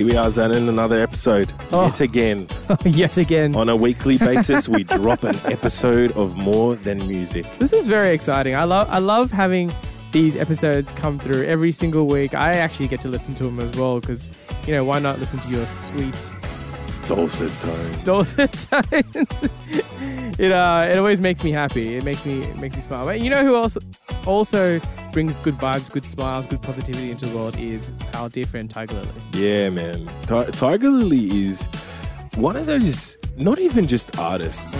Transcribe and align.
Here 0.00 0.06
we 0.06 0.16
are, 0.16 0.30
Zan, 0.30 0.52
in 0.52 0.66
another 0.66 0.98
episode. 0.98 1.52
Oh. 1.72 1.84
Yet 1.84 2.00
again. 2.00 2.48
Yet 2.86 3.18
again. 3.18 3.54
On 3.54 3.68
a 3.68 3.76
weekly 3.76 4.16
basis, 4.16 4.66
we 4.66 4.82
drop 4.84 5.24
an 5.24 5.36
episode 5.44 6.12
of 6.12 6.36
More 6.36 6.74
Than 6.74 7.06
Music. 7.06 7.44
This 7.58 7.74
is 7.74 7.86
very 7.86 8.12
exciting. 8.14 8.54
I 8.54 8.64
love 8.64 8.88
I 8.88 8.96
love 8.98 9.30
having 9.30 9.74
these 10.10 10.36
episodes 10.36 10.94
come 10.94 11.18
through 11.18 11.44
every 11.44 11.70
single 11.70 12.06
week. 12.06 12.32
I 12.32 12.54
actually 12.54 12.88
get 12.88 13.02
to 13.02 13.08
listen 13.08 13.34
to 13.34 13.44
them 13.44 13.60
as 13.60 13.76
well 13.76 14.00
because 14.00 14.30
you 14.66 14.74
know 14.74 14.84
why 14.84 15.00
not 15.00 15.18
listen 15.18 15.38
to 15.40 15.48
your 15.50 15.66
sweet 15.66 16.14
Dulcet 17.06 17.52
tones. 17.60 18.02
dulcet 18.02 18.52
tones. 18.70 19.50
it 20.38 20.50
uh 20.50 20.88
it 20.90 20.96
always 20.96 21.20
makes 21.20 21.44
me 21.44 21.52
happy. 21.52 21.96
It 21.96 22.04
makes 22.04 22.24
me 22.24 22.40
it 22.40 22.56
makes 22.56 22.74
me 22.74 22.80
smile. 22.80 23.04
But 23.04 23.20
you 23.20 23.28
know 23.28 23.44
who 23.44 23.54
else 23.54 23.76
also 24.26 24.80
brings 25.12 25.38
good 25.38 25.54
vibes, 25.54 25.90
good 25.90 26.04
smiles, 26.04 26.46
good 26.46 26.62
positivity 26.62 27.10
into 27.10 27.26
the 27.26 27.36
world 27.36 27.56
is 27.58 27.90
our 28.14 28.28
dear 28.28 28.44
friend 28.44 28.70
Tiger 28.70 28.94
Lily. 28.94 29.10
Yeah, 29.32 29.70
man. 29.70 30.08
Ti- 30.26 30.50
Tiger 30.52 30.90
Lily 30.90 31.40
is 31.46 31.66
one 32.36 32.56
of 32.56 32.66
those, 32.66 33.16
not 33.36 33.58
even 33.58 33.86
just 33.86 34.18
artists. 34.18 34.76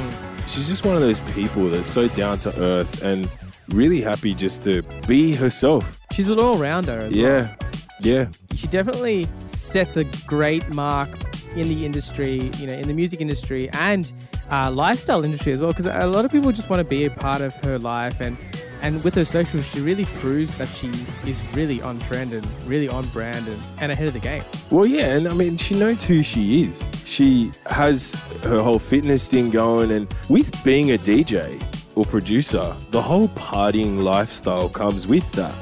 She's 0.48 0.68
just 0.68 0.84
one 0.84 0.94
of 0.96 1.00
those 1.00 1.20
people 1.32 1.68
that's 1.68 1.88
so 1.88 2.08
down 2.08 2.38
to 2.40 2.60
earth 2.60 3.02
and 3.02 3.28
really 3.68 4.00
happy 4.00 4.34
just 4.34 4.62
to 4.64 4.82
be 5.06 5.34
herself. 5.34 6.00
She's 6.12 6.28
an 6.28 6.38
all 6.40 6.56
rounder 6.56 6.98
as 6.98 7.04
well. 7.04 7.12
Yeah. 7.14 7.54
Yeah. 8.02 8.28
she 8.54 8.66
definitely 8.66 9.28
sets 9.46 9.96
a 9.98 10.04
great 10.26 10.66
mark 10.74 11.08
in 11.54 11.68
the 11.68 11.84
industry, 11.84 12.50
you 12.56 12.66
know, 12.66 12.72
in 12.72 12.88
the 12.88 12.94
music 12.94 13.20
industry 13.20 13.68
and 13.74 14.10
uh, 14.50 14.70
lifestyle 14.70 15.22
industry 15.24 15.52
as 15.52 15.60
well. 15.60 15.70
Because 15.70 15.84
a 15.86 16.06
lot 16.06 16.24
of 16.24 16.30
people 16.32 16.50
just 16.50 16.70
want 16.70 16.80
to 16.80 16.84
be 16.88 17.04
a 17.04 17.10
part 17.10 17.42
of 17.42 17.54
her 17.56 17.78
life, 17.78 18.20
and 18.22 18.38
and 18.82 19.02
with 19.04 19.14
her 19.14 19.24
socials, 19.24 19.66
she 19.66 19.80
really 19.80 20.04
proves 20.04 20.56
that 20.58 20.68
she 20.68 20.88
is 21.26 21.40
really 21.54 21.82
on 21.82 21.98
trend 22.00 22.32
and 22.32 22.46
really 22.66 22.88
on 22.88 23.06
brand 23.08 23.48
and, 23.48 23.62
and 23.78 23.92
ahead 23.92 24.06
of 24.06 24.12
the 24.12 24.20
game. 24.20 24.42
Well, 24.70 24.86
yeah, 24.86 25.14
and 25.16 25.28
I 25.28 25.34
mean, 25.34 25.56
she 25.56 25.74
knows 25.74 26.02
who 26.04 26.22
she 26.22 26.62
is. 26.62 26.84
She 27.04 27.52
has 27.66 28.14
her 28.42 28.62
whole 28.62 28.78
fitness 28.78 29.28
thing 29.28 29.50
going, 29.50 29.90
and 29.92 30.12
with 30.28 30.64
being 30.64 30.92
a 30.92 30.98
DJ 30.98 31.62
or 31.94 32.04
producer, 32.04 32.74
the 32.90 33.02
whole 33.02 33.28
partying 33.28 34.02
lifestyle 34.02 34.68
comes 34.68 35.06
with 35.06 35.30
that. 35.32 35.54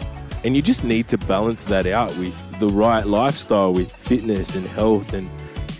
And 0.45 0.55
you 0.55 0.63
just 0.63 0.85
need 0.85 1.09
to 1.09 1.19
balance 1.19 1.65
that 1.65 1.87
out 1.87 2.17
with 2.17 2.35
the 2.61 2.69
right 2.69 3.07
lifestyle, 3.07 3.73
with 3.73 3.91
fitness 3.91 4.55
and 4.55 4.67
health. 4.69 5.13
And 5.13 5.29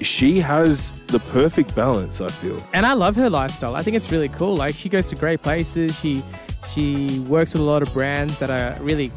she 0.01 0.41
has 0.41 0.91
the 1.09 1.21
perfect 1.21 1.75
balance, 1.75 2.21
I 2.21 2.29
feel. 2.29 2.61
And 2.73 2.85
I 2.85 2.93
love 2.95 3.17
her 3.17 3.31
lifestyle. 3.31 3.77
I 3.77 3.83
think 3.83 3.97
it's 3.97 4.11
really 4.11 4.29
cool. 4.29 4.57
Like 4.57 4.75
she 4.75 4.89
goes 4.89 5.09
to 5.09 5.17
great 5.17 5.43
places. 5.43 5.99
She 5.99 6.23
she 6.69 7.21
works 7.21 7.53
with 7.53 7.63
a 7.63 7.65
lot 7.65 7.83
of 7.83 7.93
brands 7.93 8.39
that 8.39 8.51
are 8.51 8.81
really 8.83 9.13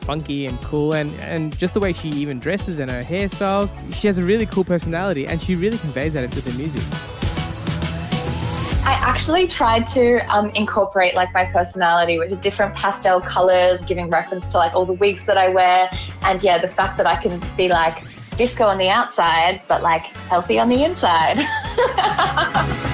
funky 0.00 0.46
and 0.46 0.58
cool 0.62 0.94
and 0.94 1.12
and 1.20 1.56
just 1.58 1.74
the 1.74 1.80
way 1.80 1.92
she 1.92 2.08
even 2.08 2.38
dresses 2.38 2.78
and 2.78 2.90
her 2.90 3.02
hairstyles 3.02 3.74
she 3.94 4.06
has 4.06 4.16
a 4.16 4.22
really 4.22 4.46
cool 4.46 4.64
personality 4.64 5.26
and 5.26 5.42
she 5.42 5.54
really 5.54 5.76
conveys 5.76 6.14
that 6.14 6.24
into 6.24 6.40
the 6.40 6.52
music 6.52 6.82
I 8.88 8.92
actually 8.92 9.46
tried 9.46 9.86
to 9.88 10.20
um, 10.34 10.48
incorporate 10.54 11.14
like 11.14 11.34
my 11.34 11.44
personality 11.44 12.18
with 12.18 12.40
different 12.40 12.74
pastel 12.74 13.20
colors, 13.20 13.82
giving 13.84 14.08
reference 14.08 14.50
to 14.52 14.56
like 14.56 14.72
all 14.72 14.86
the 14.86 14.94
wigs 14.94 15.26
that 15.26 15.36
I 15.36 15.50
wear, 15.50 15.90
and 16.22 16.42
yeah, 16.42 16.56
the 16.56 16.68
fact 16.68 16.96
that 16.96 17.06
I 17.06 17.16
can 17.20 17.38
be 17.54 17.68
like 17.68 18.02
disco 18.38 18.64
on 18.64 18.78
the 18.78 18.88
outside, 18.88 19.60
but 19.68 19.82
like 19.82 20.04
healthy 20.30 20.58
on 20.58 20.70
the 20.70 20.84
inside. 20.84 21.36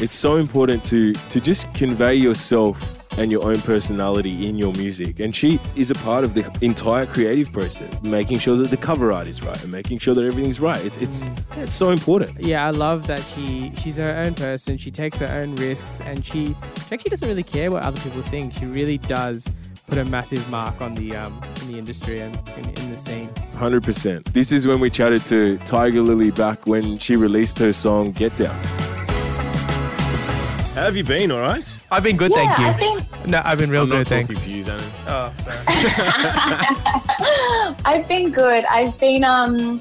It's 0.00 0.14
so 0.14 0.36
important 0.36 0.84
to 0.84 1.12
to 1.12 1.40
just 1.40 1.72
convey 1.74 2.14
yourself 2.14 2.80
and 3.18 3.32
your 3.32 3.44
own 3.44 3.60
personality 3.62 4.48
in 4.48 4.56
your 4.56 4.72
music. 4.74 5.18
And 5.18 5.34
she 5.34 5.58
is 5.74 5.90
a 5.90 5.94
part 5.94 6.22
of 6.22 6.34
the 6.34 6.48
entire 6.60 7.04
creative 7.04 7.52
process, 7.52 7.92
making 8.04 8.38
sure 8.38 8.56
that 8.56 8.70
the 8.70 8.76
cover 8.76 9.10
art 9.10 9.26
is 9.26 9.42
right 9.42 9.60
and 9.60 9.72
making 9.72 9.98
sure 9.98 10.14
that 10.14 10.24
everything's 10.24 10.60
right. 10.60 10.82
It's 10.84 10.96
it's 10.98 11.28
it's 11.56 11.72
so 11.72 11.90
important. 11.90 12.38
yeah 12.40 12.66
i 12.66 12.70
love 12.70 13.06
that 13.08 13.20
she 13.34 13.72
she's 13.76 13.96
her 13.96 14.14
own 14.24 14.34
person 14.34 14.76
she 14.76 14.90
takes 14.90 15.18
her 15.18 15.30
own 15.40 15.56
risks 15.56 16.00
and 16.00 16.24
she, 16.24 16.46
she 16.46 16.90
actually 16.92 17.10
doesn't 17.10 17.28
really 17.28 17.42
care 17.42 17.70
what 17.70 17.82
other 17.82 18.00
people 18.00 18.22
think 18.22 18.54
she 18.54 18.66
really 18.66 18.98
does 18.98 19.48
put 19.88 19.98
a 19.98 20.04
massive 20.04 20.48
mark 20.50 20.80
on 20.80 20.94
the 20.94 21.16
um 21.16 21.42
in 21.62 21.72
the 21.72 21.78
industry 21.78 22.20
and 22.20 22.36
in, 22.56 22.64
in 22.80 22.92
the 22.92 22.98
scene 22.98 23.28
100%. 23.54 24.32
This 24.32 24.52
is 24.52 24.66
when 24.68 24.78
we 24.78 24.88
chatted 24.88 25.26
to 25.26 25.58
Tiger 25.66 26.00
Lily 26.00 26.30
back 26.30 26.66
when 26.68 26.96
she 26.96 27.16
released 27.16 27.58
her 27.58 27.72
song 27.72 28.12
Get 28.12 28.36
Down. 28.36 28.87
How 30.78 30.84
have 30.84 30.96
you 30.96 31.02
been, 31.02 31.32
all 31.32 31.40
right? 31.40 31.64
i've 31.90 32.04
been 32.04 32.16
good 32.16 32.30
yeah, 32.30 32.54
thank 32.54 32.58
you 32.58 32.66
I 32.66 32.72
think 32.78 33.26
no 33.26 33.42
i've 33.44 33.58
been 33.58 33.68
real 33.68 33.82
I'm 33.82 33.88
good 33.88 33.98
not 33.98 34.06
talking 34.06 34.26
thanks 34.28 34.44
to 34.44 34.50
you, 34.52 34.62
Zanin. 34.64 34.92
oh 35.08 35.32
sorry 35.42 35.58
I've 37.84 38.06
been 38.06 38.30
good. 38.30 38.64
I've 38.66 38.96
been 38.98 39.24
um 39.24 39.80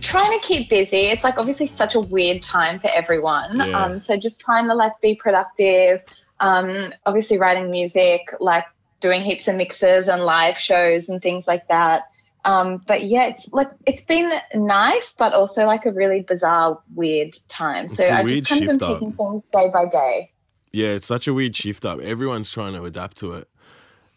trying 0.00 0.38
to 0.38 0.46
keep 0.46 0.70
busy. 0.70 1.08
It's 1.08 1.24
like 1.24 1.38
obviously 1.38 1.66
such 1.66 1.96
a 1.96 2.00
weird 2.00 2.40
time 2.42 2.78
for 2.78 2.88
everyone. 2.94 3.56
Yeah. 3.56 3.64
Um, 3.84 3.98
so 4.00 4.16
just 4.16 4.40
trying 4.40 4.68
to 4.68 4.74
like 4.74 4.92
be 5.00 5.16
productive. 5.16 6.02
Um, 6.40 6.92
obviously 7.04 7.38
writing 7.38 7.70
music, 7.70 8.32
like 8.38 8.64
doing 9.00 9.22
heaps 9.22 9.48
of 9.48 9.56
mixes 9.56 10.06
and 10.08 10.24
live 10.24 10.56
shows 10.56 11.08
and 11.08 11.20
things 11.20 11.46
like 11.48 11.66
that. 11.68 12.11
Um, 12.44 12.82
but 12.86 13.04
yeah, 13.04 13.26
it's 13.26 13.48
like 13.52 13.70
it's 13.86 14.02
been 14.02 14.32
nice, 14.54 15.14
but 15.16 15.32
also 15.32 15.64
like 15.64 15.86
a 15.86 15.92
really 15.92 16.22
bizarre, 16.22 16.80
weird 16.94 17.36
time. 17.48 17.88
So 17.88 18.02
It's 18.02 18.10
a 18.10 18.14
I 18.14 18.22
weird 18.22 18.44
just 18.44 18.60
kind 18.60 18.70
of 18.70 18.78
been 18.78 18.88
taking 18.94 19.12
things 19.12 19.42
day 19.52 19.70
by 19.72 19.86
day. 19.86 20.30
Yeah, 20.72 20.88
it's 20.88 21.06
such 21.06 21.28
a 21.28 21.34
weird 21.34 21.54
shift 21.54 21.84
up. 21.84 22.00
Everyone's 22.00 22.50
trying 22.50 22.72
to 22.72 22.84
adapt 22.84 23.18
to 23.18 23.34
it, 23.34 23.48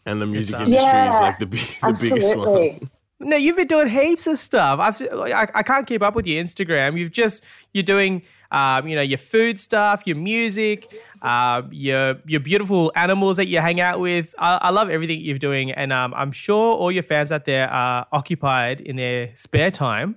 and 0.04 0.20
the 0.20 0.26
music 0.26 0.58
industry 0.58 0.76
is 0.78 1.20
like 1.20 1.38
the, 1.38 1.46
big, 1.46 1.60
the 1.82 1.98
biggest 2.00 2.36
one. 2.36 2.90
No, 3.18 3.36
you've 3.36 3.56
been 3.56 3.66
doing 3.66 3.88
heaps 3.88 4.26
of 4.26 4.38
stuff. 4.38 4.80
I've 4.80 5.00
I, 5.12 5.48
I 5.54 5.62
can't 5.62 5.86
keep 5.86 6.02
up 6.02 6.14
with 6.14 6.26
your 6.26 6.42
Instagram. 6.42 6.98
You've 6.98 7.12
just 7.12 7.44
you're 7.72 7.82
doing 7.82 8.22
um, 8.50 8.88
you 8.88 8.94
know 8.94 9.02
your 9.02 9.18
food 9.18 9.58
stuff, 9.58 10.02
your 10.06 10.16
music, 10.16 10.86
um, 11.22 11.68
your 11.72 12.16
your 12.26 12.40
beautiful 12.40 12.92
animals 12.94 13.36
that 13.36 13.46
you 13.46 13.58
hang 13.60 13.80
out 13.80 14.00
with. 14.00 14.34
I, 14.38 14.58
I 14.62 14.70
love 14.70 14.90
everything 14.90 15.20
you're 15.20 15.38
doing, 15.38 15.72
and 15.72 15.92
um, 15.92 16.14
I'm 16.14 16.32
sure 16.32 16.76
all 16.76 16.92
your 16.92 17.02
fans 17.02 17.32
out 17.32 17.44
there 17.44 17.68
are 17.70 18.06
occupied 18.12 18.80
in 18.80 18.96
their 18.96 19.34
spare 19.34 19.70
time 19.70 20.16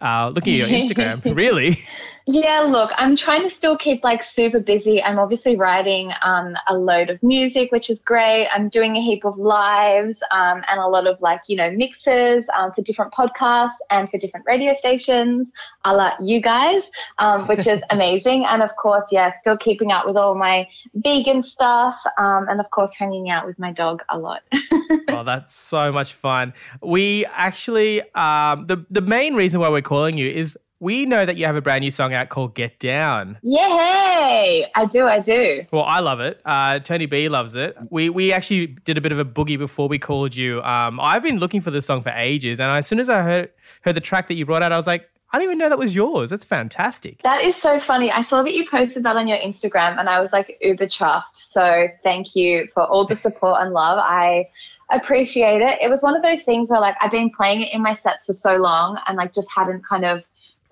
uh, 0.00 0.30
looking 0.34 0.60
at 0.60 0.68
your 0.68 0.78
Instagram. 0.80 1.34
really? 1.36 1.78
Yeah, 2.26 2.60
look, 2.60 2.90
I'm 2.96 3.16
trying 3.16 3.42
to 3.42 3.50
still 3.50 3.76
keep 3.76 4.02
like 4.02 4.22
super 4.22 4.58
busy. 4.58 5.02
I'm 5.02 5.18
obviously 5.18 5.56
writing 5.56 6.10
um, 6.22 6.56
a 6.68 6.78
load 6.78 7.10
of 7.10 7.22
music, 7.22 7.70
which 7.70 7.90
is 7.90 8.00
great. 8.00 8.48
I'm 8.48 8.70
doing 8.70 8.96
a 8.96 9.00
heap 9.00 9.26
of 9.26 9.36
lives 9.36 10.22
um, 10.30 10.62
and 10.68 10.80
a 10.80 10.86
lot 10.86 11.06
of 11.06 11.20
like, 11.20 11.42
you 11.48 11.56
know, 11.56 11.70
mixes 11.70 12.48
um, 12.56 12.72
for 12.72 12.80
different 12.80 13.12
podcasts 13.12 13.74
and 13.90 14.10
for 14.10 14.16
different 14.16 14.46
radio 14.46 14.72
stations, 14.72 15.52
a 15.84 15.94
la 15.94 16.12
you 16.18 16.40
guys, 16.40 16.90
um, 17.18 17.46
which 17.46 17.66
is 17.66 17.82
amazing. 17.90 18.46
And 18.46 18.62
of 18.62 18.74
course, 18.76 19.04
yeah, 19.12 19.28
still 19.28 19.58
keeping 19.58 19.92
up 19.92 20.06
with 20.06 20.16
all 20.16 20.34
my 20.34 20.66
vegan 20.94 21.42
stuff 21.42 22.02
um, 22.16 22.46
and 22.48 22.58
of 22.58 22.70
course, 22.70 22.94
hanging 22.94 23.28
out 23.28 23.44
with 23.44 23.58
my 23.58 23.70
dog 23.70 24.02
a 24.08 24.18
lot. 24.18 24.42
oh, 25.10 25.24
that's 25.24 25.54
so 25.54 25.92
much 25.92 26.14
fun. 26.14 26.54
We 26.80 27.26
actually, 27.26 28.00
um, 28.14 28.64
the 28.64 28.86
the 28.88 29.02
main 29.02 29.34
reason 29.34 29.60
why 29.60 29.68
we're 29.68 29.82
calling 29.82 30.16
you 30.16 30.30
is 30.30 30.56
we 30.84 31.06
know 31.06 31.24
that 31.24 31.38
you 31.38 31.46
have 31.46 31.56
a 31.56 31.62
brand 31.62 31.80
new 31.80 31.90
song 31.90 32.12
out 32.12 32.28
called 32.28 32.54
"Get 32.54 32.78
Down." 32.78 33.38
Yay! 33.42 34.66
I 34.74 34.84
do, 34.84 35.06
I 35.06 35.18
do. 35.18 35.64
Well, 35.72 35.84
I 35.84 36.00
love 36.00 36.20
it. 36.20 36.40
Uh, 36.44 36.78
Tony 36.78 37.06
B 37.06 37.30
loves 37.30 37.56
it. 37.56 37.74
We 37.88 38.10
we 38.10 38.32
actually 38.32 38.66
did 38.66 38.98
a 38.98 39.00
bit 39.00 39.10
of 39.10 39.18
a 39.18 39.24
boogie 39.24 39.58
before 39.58 39.88
we 39.88 39.98
called 39.98 40.36
you. 40.36 40.62
Um, 40.62 41.00
I've 41.00 41.22
been 41.22 41.38
looking 41.38 41.62
for 41.62 41.70
this 41.70 41.86
song 41.86 42.02
for 42.02 42.10
ages, 42.10 42.60
and 42.60 42.70
as 42.70 42.86
soon 42.86 43.00
as 43.00 43.08
I 43.08 43.22
heard 43.22 43.50
heard 43.80 43.96
the 43.96 44.02
track 44.02 44.28
that 44.28 44.34
you 44.34 44.44
brought 44.44 44.62
out, 44.62 44.72
I 44.72 44.76
was 44.76 44.86
like, 44.86 45.08
I 45.32 45.38
didn't 45.38 45.52
even 45.52 45.58
know 45.58 45.68
that 45.70 45.78
was 45.78 45.96
yours. 45.96 46.30
That's 46.30 46.44
fantastic. 46.44 47.22
That 47.22 47.42
is 47.42 47.56
so 47.56 47.80
funny. 47.80 48.12
I 48.12 48.22
saw 48.22 48.42
that 48.42 48.54
you 48.54 48.68
posted 48.68 49.04
that 49.04 49.16
on 49.16 49.26
your 49.26 49.38
Instagram 49.38 49.98
and 49.98 50.08
I 50.08 50.20
was 50.20 50.32
like 50.32 50.56
uber 50.60 50.86
chuffed. 50.86 51.34
So 51.34 51.88
thank 52.04 52.36
you 52.36 52.68
for 52.72 52.84
all 52.84 53.04
the 53.04 53.16
support 53.16 53.60
and 53.60 53.72
love. 53.72 53.98
I 53.98 54.48
appreciate 54.90 55.60
it. 55.60 55.78
It 55.82 55.88
was 55.88 56.02
one 56.02 56.14
of 56.14 56.22
those 56.22 56.42
things 56.42 56.70
where 56.70 56.80
like 56.80 56.94
I've 57.00 57.10
been 57.10 57.30
playing 57.30 57.62
it 57.62 57.74
in 57.74 57.82
my 57.82 57.94
sets 57.94 58.26
for 58.26 58.32
so 58.32 58.54
long 58.56 59.00
and 59.08 59.16
like 59.16 59.32
just 59.32 59.48
hadn't 59.50 59.84
kind 59.84 60.04
of 60.04 60.24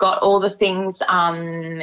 got 0.03 0.21
all 0.21 0.41
the 0.41 0.51
things 0.51 1.01
um 1.09 1.81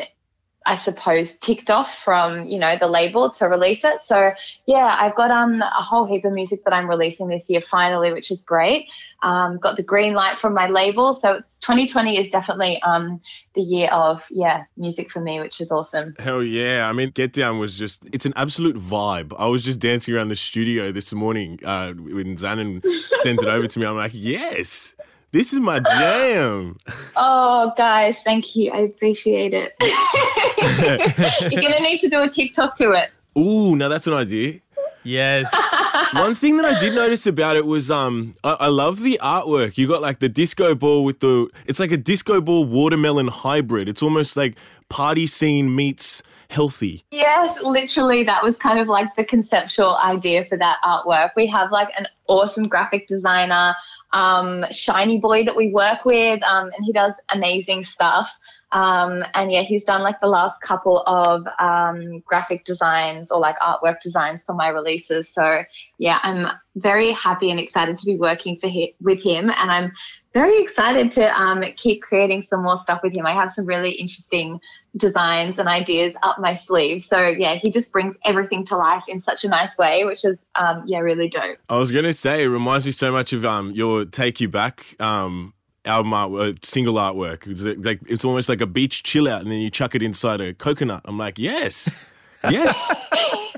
I 0.65 0.75
suppose 0.75 1.35
ticked 1.35 1.71
off 1.71 1.97
from 2.03 2.45
you 2.45 2.59
know 2.59 2.77
the 2.77 2.85
label 2.85 3.31
to 3.31 3.47
release 3.47 3.83
it. 3.85 4.03
So 4.03 4.33
yeah, 4.67 4.97
I've 4.99 5.15
got 5.15 5.31
um 5.31 5.61
a 5.61 5.81
whole 5.89 6.05
heap 6.05 6.25
of 6.25 6.33
music 6.33 6.65
that 6.65 6.73
I'm 6.73 6.87
releasing 6.87 7.29
this 7.29 7.49
year 7.49 7.61
finally, 7.61 8.11
which 8.11 8.29
is 8.29 8.41
great. 8.41 8.87
Um, 9.23 9.57
got 9.57 9.77
the 9.77 9.83
green 9.83 10.13
light 10.13 10.37
from 10.37 10.53
my 10.53 10.67
label, 10.67 11.13
so 11.13 11.33
it's 11.33 11.57
2020 11.57 12.19
is 12.19 12.29
definitely 12.29 12.81
um 12.83 13.21
the 13.55 13.61
year 13.61 13.89
of 13.91 14.27
yeah 14.29 14.65
music 14.75 15.09
for 15.09 15.21
me, 15.21 15.39
which 15.39 15.61
is 15.61 15.71
awesome. 15.71 16.13
Hell 16.19 16.43
yeah. 16.43 16.89
I 16.89 16.93
mean, 16.93 17.11
Get 17.11 17.31
Down 17.31 17.57
was 17.57 17.77
just, 17.77 18.03
it's 18.11 18.25
an 18.25 18.33
absolute 18.35 18.75
vibe. 18.75 19.33
I 19.39 19.47
was 19.47 19.63
just 19.63 19.79
dancing 19.79 20.13
around 20.13 20.27
the 20.27 20.35
studio 20.35 20.91
this 20.91 21.13
morning 21.13 21.59
uh, 21.63 21.93
when 21.93 22.35
Zanin 22.35 22.85
sent 23.15 23.41
it 23.41 23.47
over 23.47 23.65
to 23.65 23.79
me. 23.79 23.85
I'm 23.85 23.95
like, 23.95 24.11
yes, 24.13 24.93
this 25.31 25.53
is 25.53 25.59
my 25.59 25.79
jam. 25.79 26.77
Oh, 27.15 27.73
guys, 27.77 28.21
thank 28.23 28.55
you. 28.55 28.71
I 28.71 28.79
appreciate 28.79 29.53
it. 29.53 29.73
You're 31.51 31.61
gonna 31.61 31.81
need 31.81 31.99
to 31.99 32.09
do 32.09 32.21
a 32.21 32.29
TikTok 32.29 32.75
to 32.77 32.91
it. 32.91 33.11
Ooh, 33.37 33.75
now 33.75 33.89
that's 33.89 34.07
an 34.07 34.13
idea. 34.13 34.59
Yes. 35.03 35.53
One 36.13 36.35
thing 36.35 36.57
that 36.57 36.65
I 36.65 36.79
did 36.79 36.93
notice 36.93 37.25
about 37.25 37.55
it 37.55 37.65
was 37.65 37.89
um 37.89 38.35
I, 38.43 38.51
I 38.51 38.67
love 38.67 39.01
the 39.01 39.19
artwork. 39.21 39.77
You 39.77 39.87
got 39.87 40.01
like 40.01 40.19
the 40.19 40.29
disco 40.29 40.75
ball 40.75 41.03
with 41.03 41.19
the 41.19 41.49
it's 41.65 41.79
like 41.79 41.91
a 41.91 41.97
disco 41.97 42.41
ball 42.41 42.65
watermelon 42.65 43.27
hybrid. 43.27 43.87
It's 43.87 44.01
almost 44.01 44.35
like 44.35 44.55
party 44.89 45.27
scene 45.27 45.75
meets 45.75 46.21
healthy. 46.49 47.03
Yes, 47.11 47.59
literally, 47.61 48.23
that 48.23 48.43
was 48.43 48.57
kind 48.57 48.79
of 48.79 48.87
like 48.87 49.15
the 49.15 49.23
conceptual 49.23 49.97
idea 49.97 50.45
for 50.45 50.57
that 50.57 50.77
artwork. 50.83 51.31
We 51.35 51.47
have 51.47 51.71
like 51.71 51.89
an 51.97 52.07
awesome 52.27 52.67
graphic 52.67 53.07
designer, 53.07 53.75
um, 54.11 54.65
Shiny 54.71 55.19
Boy, 55.19 55.45
that 55.45 55.55
we 55.55 55.71
work 55.71 56.05
with, 56.05 56.41
um, 56.43 56.71
and 56.75 56.85
he 56.85 56.91
does 56.91 57.15
amazing 57.29 57.83
stuff. 57.83 58.29
Um, 58.71 59.23
and 59.33 59.51
yeah, 59.51 59.61
he's 59.61 59.83
done 59.83 60.01
like 60.03 60.19
the 60.19 60.27
last 60.27 60.61
couple 60.61 61.01
of 61.07 61.47
um, 61.59 62.19
graphic 62.19 62.65
designs 62.65 63.31
or 63.31 63.39
like 63.39 63.57
artwork 63.59 63.99
designs 63.99 64.43
for 64.43 64.53
my 64.53 64.67
releases. 64.67 65.27
So 65.29 65.63
yeah, 65.97 66.19
I'm 66.21 66.47
very 66.75 67.11
happy 67.11 67.49
and 67.49 67.59
excited 67.59 67.97
to 67.97 68.05
be 68.05 68.15
working 68.15 68.57
for 68.57 68.69
hi- 68.69 68.93
with 69.01 69.23
him, 69.23 69.49
and 69.49 69.71
I'm 69.71 69.91
very 70.33 70.61
excited 70.61 71.11
to 71.13 71.39
um, 71.39 71.63
keep 71.75 72.01
creating 72.01 72.43
some 72.43 72.63
more 72.63 72.77
stuff 72.77 73.01
with 73.03 73.15
him. 73.15 73.25
I 73.25 73.33
have 73.33 73.51
some 73.51 73.65
really 73.65 73.91
interesting 73.91 74.59
designs 74.97 75.59
and 75.59 75.67
ideas 75.67 76.15
up 76.23 76.39
my 76.39 76.55
sleeve. 76.55 77.03
So 77.03 77.27
yeah, 77.27 77.55
he 77.55 77.69
just 77.69 77.91
brings 77.91 78.15
everything 78.25 78.65
to 78.65 78.77
life 78.77 79.03
in 79.07 79.21
such 79.21 79.43
a 79.43 79.49
nice 79.49 79.77
way, 79.77 80.03
which 80.05 80.25
is 80.25 80.39
um, 80.55 80.83
yeah, 80.85 80.99
really 80.99 81.29
dope. 81.29 81.57
I 81.69 81.77
was 81.77 81.91
gonna 81.91 82.13
say 82.13 82.43
it 82.43 82.47
reminds 82.47 82.85
me 82.85 82.91
so 82.91 83.11
much 83.11 83.33
of 83.33 83.45
um 83.45 83.71
your 83.71 84.05
Take 84.05 84.41
You 84.41 84.49
Back 84.49 84.95
um 84.99 85.53
album 85.85 86.13
art, 86.13 86.31
uh, 86.31 86.53
single 86.61 86.95
artwork. 86.95 87.47
It's 87.47 87.61
like 87.61 87.99
it's 88.07 88.25
almost 88.25 88.49
like 88.49 88.61
a 88.61 88.67
beach 88.67 89.03
chill 89.03 89.27
out, 89.27 89.41
and 89.41 89.51
then 89.51 89.59
you 89.59 89.69
chuck 89.69 89.95
it 89.95 90.03
inside 90.03 90.41
a 90.41 90.53
coconut. 90.53 91.01
I'm 91.05 91.17
like, 91.17 91.37
yes, 91.37 91.89
yes. 92.49 92.93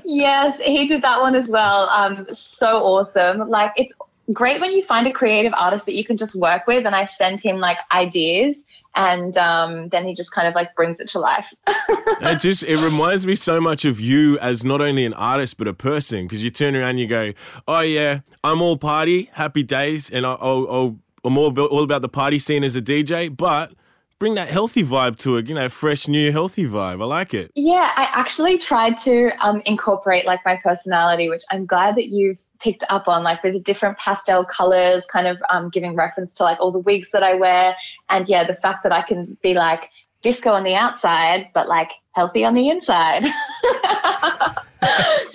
yes, 0.04 0.58
he 0.58 0.86
did 0.86 1.02
that 1.02 1.20
one 1.20 1.34
as 1.34 1.48
well. 1.48 1.88
Um, 1.90 2.26
so 2.32 2.78
awesome. 2.78 3.48
Like 3.48 3.72
it's 3.76 3.92
great 4.32 4.60
when 4.60 4.72
you 4.72 4.82
find 4.82 5.06
a 5.06 5.12
creative 5.12 5.52
artist 5.56 5.86
that 5.86 5.94
you 5.94 6.04
can 6.04 6.16
just 6.16 6.34
work 6.34 6.66
with. 6.66 6.86
And 6.86 6.94
I 6.94 7.04
send 7.04 7.40
him 7.40 7.58
like 7.58 7.78
ideas, 7.92 8.64
and 8.94 9.36
um, 9.36 9.88
then 9.88 10.04
he 10.04 10.14
just 10.14 10.32
kind 10.32 10.46
of 10.46 10.54
like 10.54 10.74
brings 10.74 11.00
it 11.00 11.08
to 11.08 11.18
life. 11.18 11.52
it 11.66 12.40
just 12.40 12.62
it 12.62 12.78
reminds 12.82 13.26
me 13.26 13.34
so 13.34 13.60
much 13.60 13.84
of 13.84 14.00
you 14.00 14.38
as 14.38 14.64
not 14.64 14.80
only 14.80 15.04
an 15.04 15.14
artist 15.14 15.56
but 15.56 15.68
a 15.68 15.74
person 15.74 16.26
because 16.26 16.42
you 16.44 16.50
turn 16.50 16.76
around 16.76 16.90
and 16.90 17.00
you 17.00 17.06
go, 17.06 17.32
oh 17.68 17.80
yeah, 17.80 18.20
I'm 18.44 18.60
all 18.60 18.76
party, 18.76 19.30
happy 19.32 19.62
days, 19.62 20.10
and 20.10 20.26
I'll, 20.26 20.38
I'll, 20.40 20.98
I'm 21.24 21.38
all 21.38 21.48
about, 21.48 21.70
all 21.70 21.82
about 21.82 22.02
the 22.02 22.08
party 22.08 22.38
scene 22.38 22.64
as 22.64 22.76
a 22.76 22.82
DJ, 22.82 23.34
but 23.34 23.72
bring 24.22 24.34
that 24.34 24.48
healthy 24.48 24.84
vibe 24.84 25.16
to 25.16 25.36
it, 25.36 25.48
you 25.48 25.54
know, 25.54 25.68
fresh, 25.68 26.06
new, 26.06 26.30
healthy 26.30 26.64
vibe. 26.64 27.02
I 27.02 27.04
like 27.06 27.34
it. 27.34 27.50
Yeah, 27.56 27.90
I 27.96 28.08
actually 28.12 28.56
tried 28.56 28.96
to 28.98 29.32
um, 29.44 29.62
incorporate 29.66 30.26
like 30.26 30.38
my 30.44 30.54
personality, 30.62 31.28
which 31.28 31.42
I'm 31.50 31.66
glad 31.66 31.96
that 31.96 32.06
you've 32.06 32.38
picked 32.62 32.84
up 32.88 33.08
on, 33.08 33.22
like 33.22 33.42
with 33.42 33.54
the 33.54 33.60
different 33.60 33.98
pastel 33.98 34.44
colors, 34.44 35.04
kind 35.06 35.26
of 35.26 35.38
um, 35.50 35.68
giving 35.70 35.94
reference 35.94 36.34
to 36.34 36.44
like 36.44 36.58
all 36.60 36.70
the 36.72 36.78
wigs 36.78 37.10
that 37.12 37.22
I 37.22 37.34
wear. 37.34 37.76
And 38.08 38.28
yeah, 38.28 38.44
the 38.46 38.54
fact 38.54 38.82
that 38.84 38.92
I 38.92 39.02
can 39.02 39.36
be 39.42 39.54
like 39.54 39.90
disco 40.22 40.52
on 40.52 40.64
the 40.64 40.74
outside, 40.74 41.48
but 41.52 41.68
like 41.68 41.90
healthy 42.12 42.44
on 42.44 42.54
the 42.54 42.68
inside. 42.68 43.24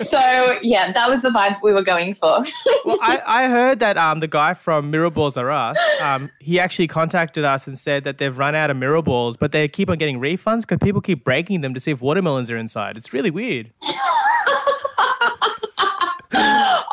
so 0.06 0.58
yeah, 0.62 0.92
that 0.92 1.08
was 1.08 1.22
the 1.22 1.30
vibe 1.30 1.56
we 1.62 1.72
were 1.72 1.82
going 1.82 2.14
for. 2.14 2.44
well, 2.84 2.98
I, 3.00 3.20
I 3.26 3.48
heard 3.48 3.80
that 3.80 3.96
um, 3.96 4.20
the 4.20 4.28
guy 4.28 4.54
from 4.54 4.90
Mirror 4.90 5.10
Balls 5.10 5.36
Are 5.36 5.50
Us, 5.50 5.78
um, 6.00 6.30
he 6.40 6.58
actually 6.58 6.86
contacted 6.86 7.44
us 7.44 7.66
and 7.66 7.78
said 7.78 8.04
that 8.04 8.18
they've 8.18 8.36
run 8.36 8.54
out 8.54 8.70
of 8.70 8.76
mirror 8.76 9.02
balls, 9.02 9.36
but 9.36 9.52
they 9.52 9.68
keep 9.68 9.90
on 9.90 9.98
getting 9.98 10.20
refunds 10.20 10.62
because 10.62 10.78
people 10.78 11.00
keep 11.00 11.24
breaking 11.24 11.60
them 11.60 11.74
to 11.74 11.80
see 11.80 11.90
if 11.90 12.00
watermelons 12.00 12.50
are 12.50 12.56
inside. 12.56 12.96
It's 12.96 13.12
really 13.12 13.30
weird. 13.30 13.72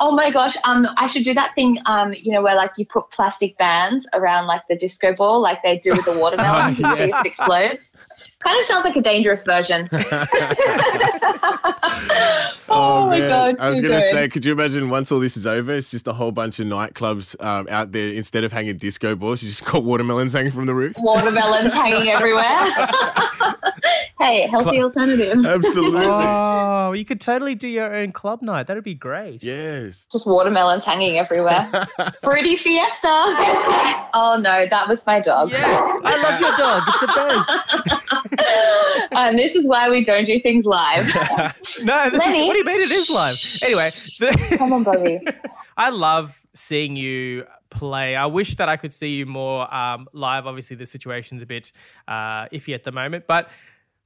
Oh 0.06 0.12
my 0.12 0.30
gosh, 0.30 0.56
um, 0.66 0.86
I 0.98 1.07
should 1.07 1.24
do 1.24 1.34
that 1.34 1.56
thing, 1.56 1.80
um, 1.88 2.13
you 2.13 2.31
know, 2.31 2.44
where 2.44 2.56
like 2.56 2.74
you 2.78 2.86
put 2.86 3.10
plastic 3.10 3.57
bands 3.57 4.07
around 4.13 4.46
like 4.46 4.62
the 4.69 4.75
disco 4.75 5.16
ball, 5.16 5.42
like 5.42 5.63
they 5.63 5.80
do 5.80 5.96
with 5.96 6.06
the 6.06 6.16
watermelon, 6.16 6.75
oh, 6.84 6.96
yes. 6.96 7.10
it 7.10 7.25
explodes. 7.25 7.96
Kind 8.40 8.60
of 8.60 8.66
sounds 8.66 8.86
like 8.86 8.96
a 8.96 9.02
dangerous 9.02 9.44
version. 9.44 9.90
oh, 9.92 10.04
oh, 12.69 13.07
my 13.07 13.19
god! 13.19 13.56
I 13.60 13.72
was 13.72 13.81
going 13.81 13.94
to 13.94 14.02
say, 14.04 14.28
could 14.28 14.46
you 14.46 14.52
imagine 14.52 14.92
once 14.92 15.12
all 15.12 15.19
this 15.19 15.36
is 15.36 15.48
over, 15.48 15.74
it's 15.74 15.90
just 15.90 16.08
a 16.08 16.13
whole 16.13 16.31
bunch 16.31 16.60
of 16.60 16.68
nightclubs 16.68 17.42
um, 17.44 17.68
out 17.72 17.92
there. 17.92 18.13
Instead 18.13 18.44
of 18.44 18.51
hanging 18.51 18.78
disco 18.78 19.16
balls, 19.16 19.42
you 19.42 19.50
just 19.50 19.66
got 19.66 19.84
watermelons 19.84 20.34
hanging 20.34 20.51
from 20.51 20.68
the 20.68 20.75
roof. 20.75 20.96
Watermelons 21.00 21.74
hanging 21.74 22.10
everywhere. 22.10 22.63
Hey, 24.25 24.48
healthy 24.48 24.81
alternative. 24.81 25.39
Absolutely. 25.45 26.06
Oh, 26.06 26.94
you 26.94 27.06
could 27.06 27.22
totally 27.22 27.56
do 27.56 27.68
your 27.68 27.94
own 27.94 28.12
club 28.12 28.42
night. 28.42 28.68
That'd 28.68 28.83
be 28.83 28.94
great. 28.94 29.44
Yes. 29.44 30.07
Just 30.12 30.25
watermelons 30.25 30.83
hanging 30.83 31.18
everywhere. 31.18 31.88
Fruity 32.24 32.56
fiesta. 32.56 33.07
oh 34.13 34.39
no, 34.42 34.68
that 34.69 34.88
was 34.88 35.06
my 35.06 35.19
dog. 35.19 35.51
Yes, 35.51 36.00
I 36.04 36.22
love 36.22 36.42
your 36.42 36.57
dog. 36.57 36.83
It's 36.88 37.00
the 37.00 37.07
best 37.07 37.50
and 39.12 39.38
this 39.38 39.56
is 39.56 39.66
why 39.66 39.89
we 39.89 40.04
don't 40.04 40.25
do 40.25 40.39
things 40.39 40.66
live. 40.66 41.06
no, 41.83 42.10
this 42.10 42.19
Lenny. 42.19 42.42
is, 42.42 42.48
what 42.48 42.54
do 42.54 42.60
you 42.60 42.66
mean 42.66 42.81
it 42.81 42.92
is 42.92 43.10
live? 43.10 43.36
Anyway, 43.63 43.92
the, 44.19 44.56
come 44.57 44.74
on, 44.74 44.83
Bobby. 44.83 45.19
I 45.77 45.89
love 45.89 46.42
seeing 46.54 46.95
you 46.95 47.45
play. 47.69 48.16
I 48.16 48.25
wish 48.25 48.56
that 48.56 48.69
I 48.69 48.77
could 48.77 48.94
see 48.94 49.16
you 49.16 49.25
more 49.25 49.74
um, 49.74 50.07
live. 50.13 50.48
Obviously, 50.48 50.75
the 50.75 50.86
situation's 50.86 51.42
a 51.42 51.45
bit 51.45 51.72
uh, 52.07 52.48
iffy 52.50 52.74
at 52.74 52.83
the 52.83 52.92
moment, 52.92 53.25
but. 53.27 53.50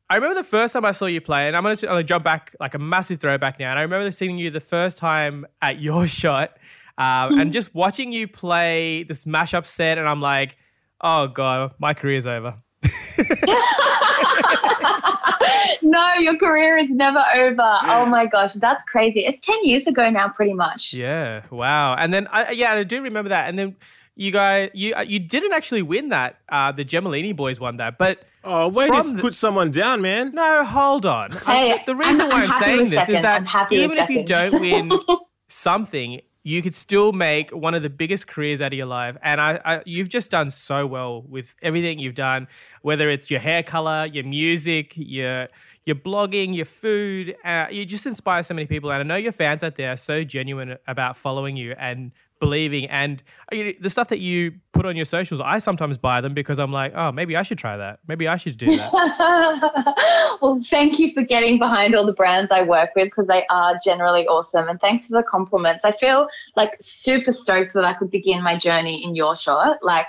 I 0.10 0.16
remember 0.16 0.36
the 0.36 0.44
first 0.44 0.74
time 0.74 0.86
I 0.86 0.92
saw 0.92 1.06
you 1.06 1.22
play, 1.22 1.48
and 1.48 1.56
I'm 1.56 1.62
going 1.62 1.78
to 1.78 2.04
jump 2.04 2.24
back 2.24 2.56
like 2.60 2.74
a 2.74 2.80
massive 2.80 3.20
throwback 3.20 3.60
now. 3.60 3.70
And 3.70 3.78
I 3.78 3.84
remember 3.84 4.10
seeing 4.12 4.40
you 4.40 4.50
the 4.50 4.60
first 4.60 4.98
time 4.98 5.46
at 5.62 5.80
your 5.82 6.08
shot, 6.08 6.58
um, 6.98 7.40
and 7.40 7.54
just 7.54 7.76
watching 7.76 8.12
you 8.12 8.28
play 8.28 9.04
this 9.04 9.26
mashup 9.26 9.66
set, 9.66 9.98
and 9.98 10.10
I'm 10.10 10.22
like, 10.22 10.58
oh 11.02 11.28
god, 11.28 11.74
my 11.80 11.94
career's 11.94 12.26
over. 12.26 12.56
no, 15.82 16.14
your 16.16 16.38
career 16.38 16.78
is 16.78 16.90
never 16.90 17.24
over. 17.36 17.78
Oh 17.84 18.06
my 18.06 18.26
gosh, 18.26 18.54
that's 18.56 18.84
crazy. 18.86 19.26
It's 19.26 19.40
10 19.46 19.64
years 19.64 19.88
ago 19.88 20.10
now, 20.10 20.30
pretty 20.30 20.54
much. 20.54 20.94
Yeah, 20.94 21.44
wow. 21.52 21.96
And 21.96 22.14
then, 22.14 22.28
I, 22.32 22.52
yeah, 22.52 22.74
I 22.74 22.84
do 22.84 23.02
remember 23.02 23.30
that. 23.30 23.48
And 23.48 23.60
then 23.60 23.76
you 24.16 24.32
guys, 24.32 24.72
you 24.74 24.96
uh, 24.96 25.02
you 25.02 25.20
didn't 25.20 25.54
actually 25.54 25.84
win 25.84 26.10
that. 26.10 26.38
Uh, 26.50 26.72
the 26.72 26.84
Gemellini 26.84 27.34
boys 27.34 27.60
won 27.60 27.78
that, 27.78 28.00
but. 28.00 28.24
Oh, 28.44 28.70
wait 28.70 28.92
to 28.92 29.14
the, 29.14 29.22
put 29.22 29.36
someone 29.36 29.72
down, 29.72 30.02
man. 30.02 30.34
No, 30.34 30.64
hold 30.64 31.06
on. 31.06 31.32
Hey, 31.32 31.74
I, 31.74 31.84
the 31.86 31.96
reason 31.96 32.22
I'm, 32.22 32.30
why 32.30 32.44
I'm, 32.44 32.52
I'm 32.52 32.62
saying 32.62 32.90
this 32.90 33.00
second. 33.00 33.16
is 33.16 33.22
that 33.22 33.68
even 33.72 33.98
if 33.98 34.10
you 34.10 34.24
don't 34.24 34.62
win 34.62 34.92
something, 35.50 36.22
you 36.44 36.62
could 36.62 36.74
still 36.74 37.12
make 37.12 37.52
one 37.52 37.76
of 37.76 37.84
the 37.84 37.90
biggest 37.90 38.28
careers 38.28 38.62
out 38.62 38.72
of 38.72 38.78
your 38.78 38.86
life. 38.88 39.18
And 39.22 39.42
I, 39.42 39.60
I, 39.66 39.82
you've 39.86 40.10
just 40.10 40.32
done 40.32 40.50
so 40.50 40.88
well 40.88 41.22
with 41.24 41.56
everything 41.62 42.00
you've 42.00 42.16
done, 42.16 42.48
whether 42.82 43.10
it's 43.10 43.30
your 43.30 43.42
hair 43.42 43.62
color, 43.62 44.06
your 44.06 44.24
music, 44.24 44.94
your 44.96 45.50
your 45.86 45.96
blogging, 45.96 46.56
your 46.56 46.66
food. 46.66 47.36
Uh, 47.44 47.68
you 47.70 47.86
just 47.86 48.06
inspire 48.06 48.44
so 48.44 48.54
many 48.54 48.68
people. 48.68 48.92
And 48.92 49.00
I 49.00 49.04
know 49.04 49.16
your 49.16 49.32
fans 49.32 49.64
out 49.64 49.76
there 49.76 49.92
are 49.92 49.98
so 49.98 50.24
genuine 50.24 50.78
about 50.88 51.18
following 51.18 51.58
you 51.58 51.74
and 51.78 52.12
believing 52.40 52.90
and 52.90 53.22
uh, 53.52 53.56
you 53.56 53.64
know, 53.66 53.72
the 53.80 53.90
stuff 53.90 54.08
that 54.10 54.20
you 54.20 54.54
put 54.72 54.86
on 54.86 54.96
your 54.96 55.06
socials 55.06 55.42
i 55.44 55.60
sometimes 55.60 55.98
buy 55.98 56.22
them 56.22 56.34
because 56.34 56.58
i'm 56.60 56.72
like 56.72 56.94
oh 56.96 57.12
maybe 57.12 57.36
i 57.36 57.44
should 57.44 57.58
try 57.58 57.78
that. 57.78 58.00
Maybe 58.08 58.28
i 58.28 58.38
should 58.38 58.58
do 58.58 58.76
that. 58.78 59.96
Well 60.42 60.62
thank 60.64 61.00
you 61.00 61.12
for 61.12 61.22
getting 61.22 61.60
behind 61.60 61.96
all 61.96 62.06
the 62.06 62.14
brands 62.14 62.50
i 62.52 62.64
work 62.64 62.92
with 62.96 63.06
because 63.06 63.28
they 63.28 63.46
are 63.50 63.78
generally 63.84 64.26
awesome 64.28 64.68
and 64.70 64.80
thanks 64.80 65.08
for 65.08 65.14
the 65.14 65.24
compliments. 65.24 65.84
I 65.84 65.92
feel 65.92 66.30
like 66.56 66.78
super 66.80 67.32
stoked 67.32 67.74
that 67.74 67.84
i 67.84 67.94
could 67.94 68.10
begin 68.10 68.42
my 68.42 68.58
journey 68.58 69.04
in 69.04 69.16
your 69.16 69.36
shot 69.36 69.80
like 69.82 70.08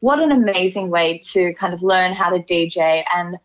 what 0.00 0.20
an 0.20 0.32
amazing 0.32 0.90
way 0.90 1.18
to 1.18 1.54
kind 1.54 1.74
of 1.74 1.82
learn 1.82 2.12
how 2.12 2.30
to 2.30 2.38
dj 2.38 3.04
and 3.14 3.36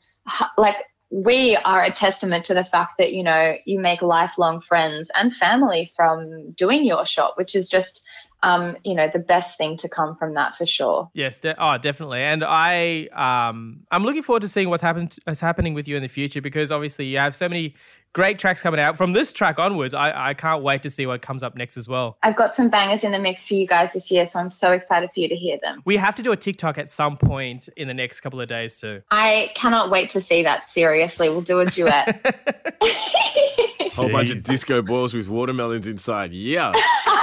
like 0.57 0.75
we 1.09 1.55
are 1.63 1.83
a 1.83 1.91
testament 1.91 2.43
to 2.45 2.53
the 2.53 2.63
fact 2.63 2.95
that 2.97 3.13
you 3.13 3.23
know 3.23 3.55
you 3.65 3.79
make 3.79 4.01
lifelong 4.01 4.59
friends 4.59 5.09
and 5.15 5.33
family 5.33 5.91
from 5.95 6.51
doing 6.51 6.85
your 6.85 7.05
shop 7.05 7.35
which 7.37 7.55
is 7.55 7.69
just 7.69 8.03
um, 8.43 8.77
you 8.83 8.93
know, 8.93 9.09
the 9.11 9.19
best 9.19 9.57
thing 9.57 9.77
to 9.77 9.89
come 9.89 10.15
from 10.15 10.33
that 10.35 10.55
for 10.55 10.65
sure. 10.65 11.09
Yes, 11.13 11.39
de- 11.39 11.55
oh, 11.61 11.77
definitely. 11.77 12.21
And 12.21 12.43
I, 12.43 13.07
um, 13.07 13.81
I'm 13.91 14.03
looking 14.03 14.21
forward 14.21 14.41
to 14.41 14.47
seeing 14.47 14.69
what's 14.69 14.83
happened, 14.83 15.17
what's 15.23 15.39
happening 15.39 15.73
with 15.73 15.87
you 15.87 15.95
in 15.95 16.03
the 16.03 16.09
future 16.09 16.41
because 16.41 16.71
obviously 16.71 17.05
you 17.05 17.17
have 17.17 17.33
so 17.33 17.49
many 17.49 17.75
great 18.13 18.39
tracks 18.39 18.61
coming 18.61 18.79
out 18.79 18.97
from 18.97 19.13
this 19.13 19.33
track 19.33 19.59
onwards. 19.59 19.93
I, 19.93 20.29
I 20.29 20.33
can't 20.33 20.63
wait 20.63 20.83
to 20.83 20.89
see 20.89 21.05
what 21.05 21.21
comes 21.21 21.43
up 21.43 21.55
next 21.55 21.77
as 21.77 21.87
well. 21.87 22.17
I've 22.23 22.35
got 22.35 22.55
some 22.55 22.69
bangers 22.69 23.03
in 23.03 23.11
the 23.11 23.19
mix 23.19 23.47
for 23.47 23.53
you 23.53 23.67
guys 23.67 23.93
this 23.93 24.09
year, 24.09 24.25
so 24.25 24.39
I'm 24.39 24.49
so 24.49 24.71
excited 24.71 25.11
for 25.13 25.19
you 25.19 25.29
to 25.29 25.35
hear 25.35 25.59
them. 25.61 25.81
We 25.85 25.97
have 25.97 26.15
to 26.15 26.23
do 26.23 26.31
a 26.31 26.37
TikTok 26.37 26.77
at 26.77 26.89
some 26.89 27.17
point 27.17 27.69
in 27.77 27.87
the 27.87 27.93
next 27.93 28.21
couple 28.21 28.41
of 28.41 28.47
days 28.47 28.77
too. 28.77 29.01
I 29.11 29.51
cannot 29.55 29.89
wait 29.89 30.09
to 30.11 30.21
see 30.21 30.43
that. 30.43 30.69
Seriously, 30.69 31.29
we'll 31.29 31.41
do 31.41 31.59
a 31.59 31.65
duet. 31.65 32.35
Whole 33.93 34.09
bunch 34.09 34.29
of 34.29 34.43
disco 34.43 34.81
balls 34.81 35.13
with 35.13 35.27
watermelons 35.27 35.87
inside. 35.87 36.31
Yeah. 36.33 36.73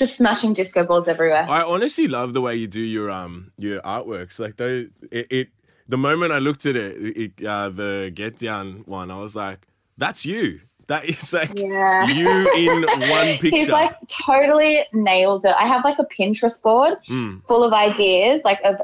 just 0.00 0.16
smashing 0.16 0.52
disco 0.54 0.84
balls 0.84 1.06
everywhere. 1.14 1.46
I 1.48 1.62
honestly 1.62 2.08
love 2.08 2.32
the 2.32 2.40
way 2.40 2.54
you 2.56 2.66
do 2.66 2.80
your 2.96 3.08
um 3.10 3.52
your 3.58 3.80
artworks. 3.82 4.38
Like 4.44 4.56
though 4.56 4.86
it, 5.12 5.26
it 5.38 5.48
the 5.88 5.98
moment 5.98 6.32
I 6.32 6.38
looked 6.38 6.64
at 6.66 6.74
it, 6.76 6.92
it 7.22 7.32
uh, 7.46 7.68
the 7.68 8.10
Get 8.14 8.38
Down 8.38 8.82
one, 8.86 9.10
I 9.10 9.18
was 9.18 9.34
like, 9.36 9.66
that's 9.98 10.24
you. 10.24 10.60
That 10.86 11.04
is 11.04 11.32
like 11.32 11.52
Yeah. 11.56 12.06
you 12.06 12.30
in 12.54 12.82
one 13.18 13.38
picture. 13.38 13.56
He's 13.56 13.68
like 13.68 13.94
totally 14.26 14.80
nailed 14.92 15.44
it. 15.44 15.54
I 15.58 15.66
have 15.66 15.84
like 15.84 15.98
a 15.98 16.04
Pinterest 16.16 16.60
board 16.62 16.98
Mm. 17.08 17.42
full 17.46 17.62
of 17.62 17.72
ideas, 17.72 18.40
like 18.44 18.60
of 18.64 18.76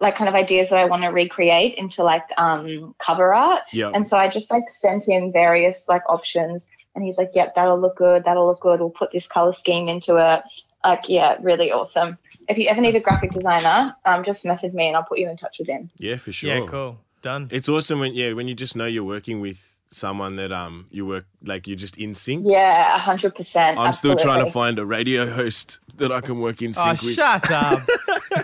like 0.00 0.16
kind 0.16 0.28
of 0.28 0.34
ideas 0.34 0.68
that 0.70 0.78
I 0.78 0.84
want 0.86 1.02
to 1.02 1.08
recreate 1.08 1.74
into 1.76 2.02
like 2.02 2.24
um 2.36 2.94
cover 2.98 3.32
art. 3.32 3.62
Yeah. 3.72 3.92
And 3.94 4.08
so 4.08 4.16
I 4.18 4.28
just 4.28 4.50
like 4.50 4.68
sent 4.68 5.06
him 5.08 5.32
various 5.32 5.84
like 5.88 6.02
options 6.08 6.66
and 6.94 7.04
he's 7.04 7.16
like, 7.18 7.30
Yep, 7.34 7.54
that'll 7.56 7.80
look 7.80 7.96
good, 7.96 8.24
that'll 8.24 8.46
look 8.46 8.60
good. 8.60 8.80
We'll 8.80 8.90
put 9.02 9.10
this 9.12 9.26
color 9.26 9.52
scheme 9.52 9.88
into 9.88 10.16
it. 10.16 10.42
Like, 10.84 11.08
yeah, 11.08 11.36
really 11.40 11.72
awesome. 11.72 12.18
If 12.48 12.58
you 12.58 12.68
ever 12.68 12.80
need 12.80 12.94
a 12.94 13.00
graphic 13.00 13.30
designer, 13.30 13.94
um, 14.04 14.22
just 14.22 14.44
message 14.44 14.74
me 14.74 14.88
and 14.88 14.96
I'll 14.96 15.02
put 15.04 15.18
you 15.18 15.28
in 15.30 15.36
touch 15.36 15.58
with 15.58 15.66
them. 15.68 15.90
yeah, 15.98 16.16
for 16.16 16.30
sure. 16.32 16.54
Yeah, 16.54 16.66
cool. 16.66 16.98
Done. 17.22 17.48
It's 17.50 17.68
awesome 17.70 18.00
when 18.00 18.12
yeah 18.12 18.34
when 18.34 18.48
you 18.48 18.54
just 18.54 18.76
know 18.76 18.84
you're 18.84 19.02
working 19.02 19.40
with 19.40 19.70
someone 19.90 20.36
that 20.36 20.50
um 20.52 20.86
you 20.90 21.06
work 21.06 21.24
like 21.42 21.66
you're 21.66 21.76
just 21.76 21.96
in 21.96 22.12
sync. 22.12 22.44
Yeah, 22.46 22.94
a 22.96 22.98
hundred 22.98 23.34
percent. 23.34 23.78
I'm 23.78 23.94
still 23.94 24.14
trying 24.14 24.44
to 24.44 24.50
find 24.50 24.78
a 24.78 24.84
radio 24.84 25.30
host 25.30 25.78
that 25.96 26.12
I 26.12 26.20
can 26.20 26.38
work 26.40 26.60
in 26.60 26.74
Oh, 26.76 26.84
sync 26.94 27.00
with. 27.02 27.14
shut 27.14 27.50
up. 27.50 27.88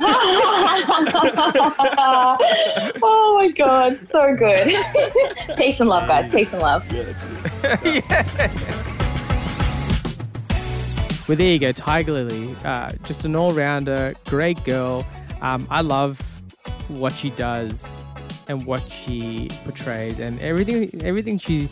oh 3.03 3.35
my 3.39 3.49
god, 3.51 3.99
so 4.09 4.35
good. 4.35 4.69
Peace 5.59 5.81
and 5.81 5.89
love, 5.91 6.07
guys. 6.09 6.31
Peace 6.33 6.53
and 6.53 6.63
love. 6.63 6.91
Yeah, 6.91 7.03
that's 7.03 8.35
it. 8.39 8.77
Well, 11.31 11.37
there 11.37 11.53
you 11.53 11.61
go, 11.61 11.71
Tiger 11.71 12.11
Lily. 12.11 12.57
Uh, 12.65 12.91
just 13.05 13.25
an 13.25 13.37
all 13.37 13.53
rounder, 13.53 14.15
great 14.27 14.65
girl. 14.65 15.07
Um, 15.41 15.65
I 15.71 15.81
love 15.81 16.21
what 16.89 17.13
she 17.13 17.31
does 17.31 18.03
and 18.49 18.67
what 18.67 18.91
she 18.91 19.49
portrays, 19.63 20.19
and 20.19 20.41
everything. 20.41 20.91
Everything 21.05 21.39
she 21.39 21.69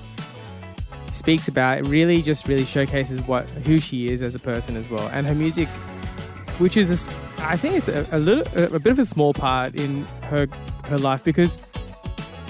speaks 1.12 1.48
about 1.48 1.84
really 1.88 2.22
just 2.22 2.46
really 2.46 2.64
showcases 2.64 3.20
what 3.22 3.50
who 3.50 3.80
she 3.80 4.06
is 4.06 4.22
as 4.22 4.36
a 4.36 4.38
person 4.38 4.76
as 4.76 4.88
well, 4.88 5.08
and 5.08 5.26
her 5.26 5.34
music, 5.34 5.66
which 6.60 6.76
is 6.76 7.08
a 7.08 7.12
I 7.38 7.56
think 7.56 7.78
it's 7.78 7.88
a, 7.88 8.06
a 8.12 8.20
little 8.20 8.46
a, 8.56 8.76
a 8.76 8.78
bit 8.78 8.92
of 8.92 9.00
a 9.00 9.04
small 9.04 9.34
part 9.34 9.74
in 9.74 10.06
her 10.22 10.46
her 10.84 10.98
life 10.98 11.24
because 11.24 11.56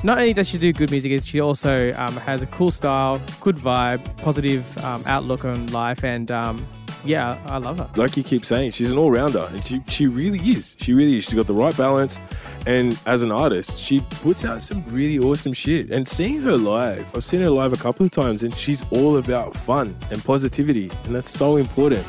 not 0.03 0.19
only 0.19 0.35
does 0.35 0.47
she 0.47 0.59
do 0.59 0.75
good 0.75 0.91
music, 0.91 1.23
she 1.25 1.41
also 1.41 1.95
um, 1.95 2.15
has 2.19 2.43
a 2.43 2.47
cool 2.49 2.71
style, 2.71 3.19
good 3.41 3.57
vibe, 3.57 4.15
positive 4.19 4.77
um, 4.85 5.03
outlook 5.07 5.47
on 5.47 5.69
life, 5.69 6.05
and 6.05 6.31
um, 6.31 6.69
yeah, 7.05 7.41
I 7.47 7.59
love 7.59 7.79
her. 7.79 7.89
like 7.97 8.17
you 8.17 8.23
keep 8.23 8.45
saying, 8.45 8.73
she's 8.73 8.91
an 8.91 8.99
all 8.99 9.11
rounder, 9.11 9.49
and 9.53 9.65
she 9.65 9.83
she 9.89 10.07
really 10.07 10.39
is. 10.39 10.77
She 10.79 10.93
really 10.93 11.19
is. 11.19 11.25
She's 11.25 11.35
got 11.35 11.47
the 11.47 11.55
right 11.55 11.77
balance, 11.77 12.19
and 12.67 12.99
as 13.07 13.23
an 13.23 13.33
artist, 13.33 13.79
she 13.79 14.01
puts 14.01 14.45
out 14.45 14.63
some 14.63 14.85
really 14.89 15.19
awesome 15.19 15.53
shit. 15.53 15.91
And 15.91 16.07
seeing 16.09 16.43
her 16.43 16.57
live, 16.57 17.07
I've 17.15 17.25
seen 17.25 17.41
her 17.43 17.51
live 17.51 17.73
a 17.73 17.77
couple 17.77 18.05
of 18.05 18.13
times, 18.13 18.43
and 18.43 18.57
she's 18.57 18.85
all 18.91 19.17
about 19.17 19.57
fun 19.57 19.97
and 20.11 20.23
positivity, 20.25 20.91
and 21.05 21.15
that's 21.15 21.31
so 21.31 21.57
important. 21.57 22.07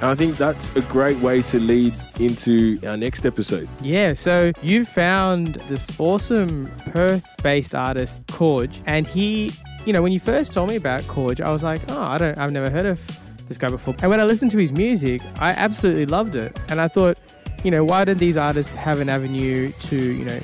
And 0.00 0.10
I 0.10 0.16
think 0.16 0.36
that's 0.36 0.74
a 0.74 0.80
great 0.82 1.18
way 1.18 1.42
to 1.42 1.60
lead 1.60 1.94
into 2.18 2.76
our 2.84 2.96
next 2.96 3.24
episode. 3.24 3.68
Yeah, 3.82 4.14
so 4.14 4.50
you 4.60 4.84
found 4.84 5.54
this 5.68 5.88
awesome 6.00 6.66
Perth-based 6.90 7.72
artist, 7.72 8.26
Corge, 8.26 8.82
and 8.86 9.06
he, 9.06 9.52
you 9.86 9.92
know, 9.92 10.02
when 10.02 10.12
you 10.12 10.18
first 10.18 10.52
told 10.52 10.70
me 10.70 10.74
about 10.74 11.06
Corge, 11.06 11.40
I 11.40 11.50
was 11.50 11.62
like, 11.62 11.80
oh, 11.88 12.02
I 12.02 12.18
don't, 12.18 12.36
I've 12.36 12.50
never 12.50 12.68
heard 12.68 12.86
of 12.86 13.00
this 13.48 13.58
guy 13.58 13.68
before. 13.68 13.94
And 14.00 14.10
when 14.10 14.20
I 14.20 14.24
listened 14.24 14.50
to 14.52 14.58
his 14.58 14.72
music, 14.72 15.20
I 15.36 15.50
absolutely 15.50 16.06
loved 16.06 16.36
it, 16.36 16.58
and 16.68 16.80
I 16.80 16.88
thought, 16.88 17.18
you 17.64 17.70
know, 17.70 17.84
why 17.84 18.04
did 18.04 18.18
these 18.18 18.36
artists 18.36 18.74
have 18.74 19.00
an 19.00 19.08
avenue 19.08 19.70
to, 19.72 19.96
you 19.96 20.24
know, 20.24 20.40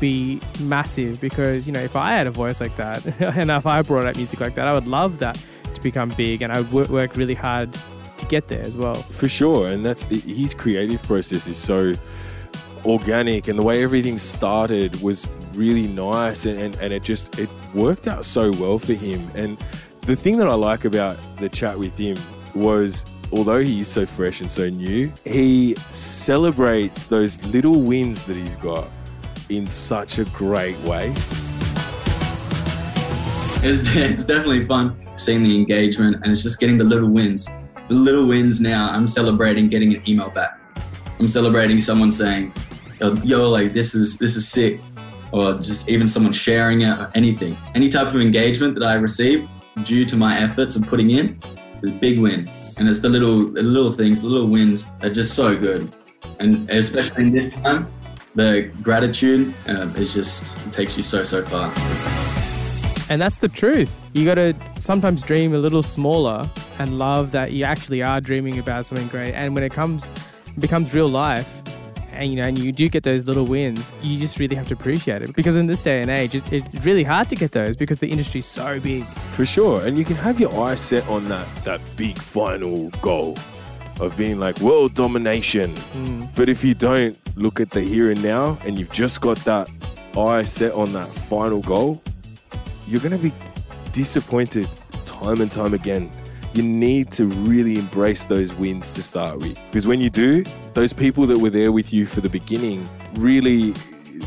be 0.00 0.40
massive? 0.60 1.20
Because 1.20 1.66
you 1.66 1.72
know, 1.72 1.80
if 1.80 1.96
I 1.96 2.12
had 2.12 2.26
a 2.26 2.30
voice 2.30 2.60
like 2.60 2.76
that, 2.76 3.04
and 3.36 3.50
if 3.50 3.66
I 3.66 3.82
brought 3.82 4.06
out 4.06 4.16
music 4.16 4.40
like 4.40 4.54
that, 4.54 4.68
I 4.68 4.72
would 4.72 4.88
love 4.88 5.18
that 5.18 5.38
to 5.74 5.80
become 5.80 6.10
big, 6.10 6.42
and 6.42 6.52
I 6.52 6.60
would 6.60 6.72
work, 6.72 6.88
work 6.88 7.16
really 7.16 7.34
hard 7.34 7.76
to 8.18 8.26
get 8.26 8.48
there 8.48 8.62
as 8.62 8.76
well. 8.76 8.94
For 8.94 9.28
sure, 9.28 9.68
and 9.68 9.84
that's 9.84 10.02
his 10.02 10.54
creative 10.54 11.02
process 11.02 11.46
is 11.46 11.56
so 11.56 11.94
organic, 12.84 13.48
and 13.48 13.58
the 13.58 13.62
way 13.62 13.82
everything 13.82 14.18
started 14.18 15.00
was 15.02 15.26
really 15.54 15.88
nice, 15.88 16.44
and, 16.44 16.58
and, 16.60 16.74
and 16.76 16.92
it 16.92 17.02
just 17.02 17.38
it 17.38 17.48
worked 17.74 18.06
out 18.06 18.24
so 18.24 18.50
well 18.52 18.78
for 18.78 18.94
him. 18.94 19.28
And 19.34 19.58
the 20.02 20.16
thing 20.16 20.38
that 20.38 20.48
I 20.48 20.54
like 20.54 20.84
about 20.84 21.18
the 21.38 21.48
chat 21.48 21.78
with 21.78 21.96
him 21.96 22.16
was, 22.54 23.04
although 23.32 23.60
he 23.60 23.80
is 23.80 23.88
so 23.88 24.06
fresh 24.06 24.40
and 24.40 24.50
so 24.50 24.68
new, 24.68 25.12
he 25.24 25.74
celebrates 25.90 27.06
those 27.06 27.42
little 27.44 27.82
wins 27.82 28.24
that 28.24 28.36
he's 28.36 28.56
got 28.56 28.88
in 29.48 29.66
such 29.66 30.18
a 30.18 30.24
great 30.26 30.78
way. 30.80 31.12
It's, 33.60 33.88
it's 33.96 34.24
definitely 34.24 34.66
fun 34.66 34.96
seeing 35.16 35.42
the 35.42 35.56
engagement 35.56 36.16
and 36.22 36.30
it's 36.30 36.42
just 36.42 36.60
getting 36.60 36.78
the 36.78 36.84
little 36.84 37.08
wins. 37.08 37.48
The 37.88 37.94
little 37.94 38.26
wins 38.26 38.60
now, 38.60 38.88
I'm 38.88 39.06
celebrating 39.06 39.68
getting 39.68 39.94
an 39.94 40.08
email 40.08 40.30
back. 40.30 40.60
I'm 41.18 41.28
celebrating 41.28 41.80
someone 41.80 42.12
saying, 42.12 42.52
yo, 43.00 43.14
yo, 43.24 43.50
like 43.50 43.72
this 43.72 43.94
is 43.94 44.18
this 44.18 44.36
is 44.36 44.48
sick. 44.48 44.80
Or 45.32 45.54
just 45.54 45.90
even 45.90 46.08
someone 46.08 46.32
sharing 46.32 46.82
it 46.82 46.90
or 46.90 47.10
anything. 47.14 47.56
Any 47.74 47.88
type 47.88 48.08
of 48.08 48.16
engagement 48.16 48.74
that 48.78 48.84
I 48.84 48.94
receive 48.94 49.48
due 49.84 50.04
to 50.06 50.16
my 50.16 50.38
efforts 50.38 50.76
of 50.76 50.86
putting 50.86 51.10
in 51.10 51.40
a 51.84 51.90
big 51.90 52.18
win. 52.18 52.48
And 52.78 52.88
it's 52.88 53.00
the 53.00 53.08
little 53.08 53.50
the 53.50 53.62
little 53.62 53.92
things, 53.92 54.22
the 54.22 54.28
little 54.28 54.48
wins 54.48 54.90
are 55.02 55.10
just 55.10 55.34
so 55.34 55.56
good. 55.56 55.92
And 56.38 56.68
especially 56.70 57.24
in 57.24 57.32
this 57.32 57.54
time, 57.56 57.92
the 58.34 58.70
gratitude 58.82 59.52
uh, 59.68 59.88
is 59.96 60.14
just 60.14 60.56
it 60.66 60.72
takes 60.72 60.96
you 60.96 61.02
so 61.02 61.22
so 61.24 61.44
far. 61.44 61.72
And 63.10 63.20
that's 63.20 63.38
the 63.38 63.48
truth. 63.48 64.00
You 64.12 64.24
got 64.26 64.34
to 64.34 64.54
sometimes 64.80 65.22
dream 65.22 65.54
a 65.54 65.58
little 65.58 65.82
smaller 65.82 66.48
and 66.78 66.98
love 66.98 67.32
that 67.32 67.52
you 67.52 67.64
actually 67.64 68.02
are 68.02 68.20
dreaming 68.20 68.58
about 68.58 68.84
something 68.84 69.08
great. 69.08 69.32
And 69.32 69.54
when 69.54 69.64
it 69.64 69.72
comes, 69.72 70.10
becomes 70.58 70.92
real 70.92 71.08
life, 71.08 71.62
and 72.18 72.30
you 72.30 72.36
know, 72.36 72.48
and 72.48 72.58
you 72.58 72.72
do 72.72 72.88
get 72.88 73.04
those 73.04 73.26
little 73.26 73.44
wins, 73.44 73.92
you 74.02 74.18
just 74.18 74.38
really 74.38 74.56
have 74.56 74.66
to 74.68 74.74
appreciate 74.74 75.22
it. 75.22 75.34
Because 75.34 75.54
in 75.54 75.66
this 75.66 75.82
day 75.82 76.02
and 76.02 76.10
age, 76.10 76.34
it, 76.34 76.52
it's 76.52 76.84
really 76.84 77.04
hard 77.04 77.28
to 77.30 77.36
get 77.36 77.52
those 77.52 77.76
because 77.76 78.00
the 78.00 78.08
industry's 78.08 78.44
so 78.44 78.80
big. 78.80 79.04
For 79.04 79.46
sure. 79.46 79.86
And 79.86 79.96
you 79.96 80.04
can 80.04 80.16
have 80.16 80.40
your 80.40 80.52
eyes 80.64 80.80
set 80.80 81.06
on 81.08 81.28
that 81.28 81.46
that 81.64 81.80
big 81.96 82.18
final 82.18 82.90
goal 83.00 83.36
of 84.00 84.16
being 84.16 84.38
like 84.38 84.58
world 84.60 84.94
domination. 84.94 85.76
Hmm. 85.76 86.24
But 86.34 86.48
if 86.48 86.64
you 86.64 86.74
don't 86.74 87.16
look 87.36 87.60
at 87.60 87.70
the 87.70 87.80
here 87.80 88.10
and 88.10 88.22
now 88.22 88.58
and 88.64 88.78
you've 88.78 88.92
just 88.92 89.20
got 89.20 89.38
that 89.44 89.70
eye 90.16 90.42
set 90.42 90.72
on 90.72 90.92
that 90.92 91.08
final 91.08 91.60
goal, 91.60 92.02
you're 92.86 93.00
going 93.00 93.12
to 93.12 93.18
be 93.18 93.32
disappointed 93.92 94.68
time 95.04 95.40
and 95.40 95.50
time 95.50 95.72
again. 95.72 96.10
You 96.54 96.62
need 96.62 97.10
to 97.12 97.26
really 97.26 97.78
embrace 97.78 98.24
those 98.24 98.52
wins 98.54 98.90
to 98.92 99.02
start 99.02 99.38
with. 99.38 99.58
Because 99.66 99.86
when 99.86 100.00
you 100.00 100.10
do, 100.10 100.44
those 100.74 100.92
people 100.92 101.26
that 101.26 101.38
were 101.38 101.50
there 101.50 101.72
with 101.72 101.92
you 101.92 102.06
for 102.06 102.20
the 102.20 102.28
beginning 102.28 102.88
really 103.14 103.74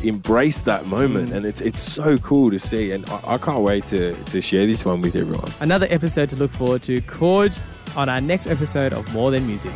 embrace 0.04 0.63
that 0.63 0.86
moment 0.88 1.30
mm. 1.30 1.36
and 1.36 1.46
it's 1.46 1.60
it's 1.60 1.82
so 1.82 2.18
cool 2.20 2.50
to 2.50 2.58
see 2.58 2.92
and 2.92 3.08
I, 3.10 3.34
I 3.34 3.38
can't 3.38 3.62
wait 3.62 3.86
to, 3.88 4.16
to 4.16 4.42
share 4.42 4.66
this 4.66 4.86
one 4.86 5.01
with 5.01 5.16
everyone. 5.16 5.51
Another 5.60 5.88
episode 5.90 6.30
to 6.30 6.36
look 6.36 6.51
forward 6.51 6.84
to. 6.84 7.01
Corge 7.01 7.58
on 7.96 8.10
our 8.10 8.22
next 8.22 8.48
episode 8.48 8.94
of 8.94 9.12
More 9.13 9.32
Than 9.32 9.46
Music. 9.46 9.72